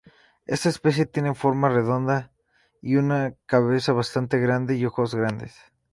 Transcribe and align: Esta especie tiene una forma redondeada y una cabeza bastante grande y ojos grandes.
Esta 0.47 0.67
especie 0.69 1.05
tiene 1.05 1.29
una 1.29 1.35
forma 1.35 1.69
redondeada 1.69 2.31
y 2.81 2.95
una 2.95 3.35
cabeza 3.45 3.93
bastante 3.93 4.39
grande 4.39 4.75
y 4.75 4.85
ojos 4.87 5.13
grandes. 5.13 5.55